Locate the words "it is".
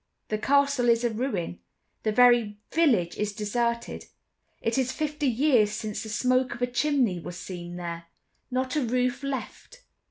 4.59-4.91